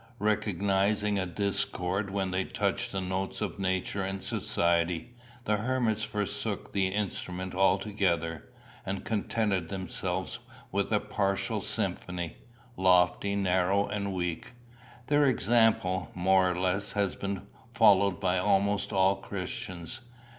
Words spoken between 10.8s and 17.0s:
a partial symphony lofty, narrow, and weak. Their example, more or less,